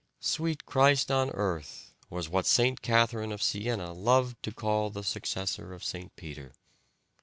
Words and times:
"Sweet 0.19 0.65
Christ 0.65 1.11
on 1.11 1.29
earth," 1.29 1.93
was 2.09 2.27
what 2.27 2.47
St. 2.47 2.81
Catherine 2.81 3.31
of 3.31 3.43
Siena 3.43 3.93
loved 3.93 4.41
to 4.41 4.51
call 4.51 4.89
the 4.89 5.03
successor 5.03 5.73
of 5.73 5.83
St. 5.83 6.15
Peter. 6.15 6.53